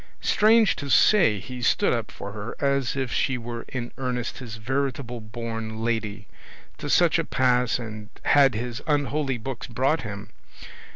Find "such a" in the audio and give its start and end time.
6.89-7.23